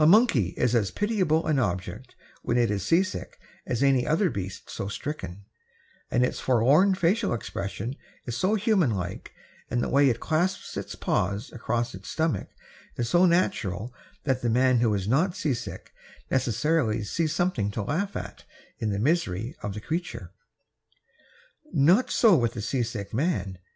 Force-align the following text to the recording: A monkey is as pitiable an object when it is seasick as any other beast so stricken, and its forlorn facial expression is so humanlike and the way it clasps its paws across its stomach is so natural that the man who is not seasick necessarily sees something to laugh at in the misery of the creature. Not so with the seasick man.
A 0.00 0.04
monkey 0.04 0.48
is 0.56 0.74
as 0.74 0.90
pitiable 0.90 1.46
an 1.46 1.60
object 1.60 2.16
when 2.42 2.58
it 2.58 2.72
is 2.72 2.84
seasick 2.84 3.38
as 3.64 3.80
any 3.80 4.04
other 4.04 4.28
beast 4.28 4.68
so 4.68 4.88
stricken, 4.88 5.44
and 6.10 6.24
its 6.24 6.40
forlorn 6.40 6.96
facial 6.96 7.32
expression 7.32 7.94
is 8.26 8.36
so 8.36 8.56
humanlike 8.56 9.32
and 9.70 9.80
the 9.80 9.88
way 9.88 10.08
it 10.10 10.18
clasps 10.18 10.76
its 10.76 10.96
paws 10.96 11.52
across 11.52 11.94
its 11.94 12.10
stomach 12.10 12.48
is 12.96 13.08
so 13.08 13.24
natural 13.24 13.94
that 14.24 14.42
the 14.42 14.50
man 14.50 14.80
who 14.80 14.92
is 14.92 15.06
not 15.06 15.36
seasick 15.36 15.94
necessarily 16.28 17.04
sees 17.04 17.32
something 17.32 17.70
to 17.70 17.82
laugh 17.84 18.16
at 18.16 18.42
in 18.80 18.90
the 18.90 18.98
misery 18.98 19.54
of 19.62 19.72
the 19.74 19.80
creature. 19.80 20.32
Not 21.72 22.10
so 22.10 22.34
with 22.34 22.54
the 22.54 22.60
seasick 22.60 23.14
man. 23.14 23.58